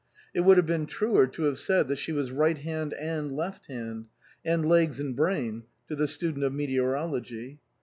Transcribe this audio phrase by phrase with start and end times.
[0.33, 3.67] It would have been truer to have said that she was right hand and left
[3.67, 4.07] hand,
[4.43, 7.59] and legs and brain to the student of meteorology.